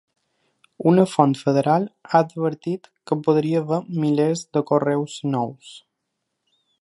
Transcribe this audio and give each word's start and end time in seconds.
Una 0.91 1.03
font 1.09 1.35
federal 1.41 1.85
ha 2.07 2.21
advertit 2.21 2.89
que 3.11 3.19
podria 3.27 3.63
haver 3.65 3.81
milers 4.07 4.45
de 4.59 4.65
correus 4.73 5.19
nous. 5.37 5.75